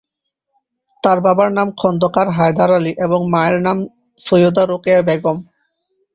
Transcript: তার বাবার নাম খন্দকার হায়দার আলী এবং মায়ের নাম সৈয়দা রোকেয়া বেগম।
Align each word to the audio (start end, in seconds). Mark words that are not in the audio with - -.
তার 1.03 1.17
বাবার 1.25 1.49
নাম 1.57 1.67
খন্দকার 1.79 2.27
হায়দার 2.37 2.71
আলী 2.71 2.91
এবং 3.05 3.19
মায়ের 3.33 3.57
নাম 3.61 3.77
সৈয়দা 4.25 4.63
রোকেয়া 4.65 4.99
বেগম। 5.07 5.37